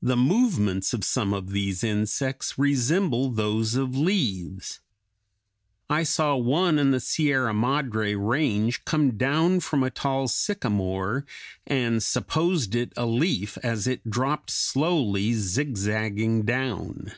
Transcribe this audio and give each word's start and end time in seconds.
The 0.00 0.16
movements 0.16 0.94
of 0.94 1.04
some 1.04 1.34
of 1.34 1.50
these 1.50 1.84
insects 1.84 2.58
resemble 2.58 3.28
those 3.30 3.74
of 3.74 3.94
leaves. 3.94 4.80
I 5.90 6.02
saw 6.02 6.34
one 6.34 6.78
in 6.78 6.92
the 6.92 6.98
Sierra 6.98 7.52
Madre 7.52 8.14
range 8.14 8.86
come 8.86 9.18
down 9.18 9.60
from 9.60 9.82
a 9.82 9.90
tall 9.90 10.28
sycamore, 10.28 11.26
and 11.66 12.02
supposed 12.02 12.74
it 12.74 12.94
a 12.96 13.04
leaf, 13.04 13.58
as 13.62 13.86
it 13.86 14.08
dropped 14.08 14.50
slowly, 14.50 15.34
zigzagging 15.34 16.46
down. 16.46 17.12